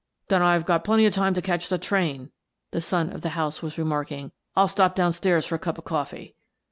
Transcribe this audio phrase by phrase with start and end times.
[0.29, 2.31] "Then I've got plenty of time to catch the train,"
[2.71, 4.31] the son of the house was remarking.
[4.55, 6.33] "I'll stop down stairs for a cup of coffee."